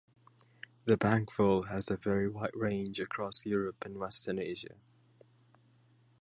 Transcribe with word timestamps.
The 0.85 0.97
bank 0.97 1.31
vole 1.31 1.67
has 1.67 1.91
a 1.91 1.95
very 1.95 2.27
wide 2.27 2.55
range 2.55 2.99
across 2.99 3.45
Europe 3.45 3.85
and 3.85 3.99
western 3.99 4.39
Asia. 4.39 4.77